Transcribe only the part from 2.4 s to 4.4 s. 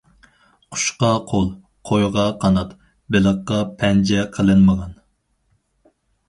قانات، بېلىققا پەنجە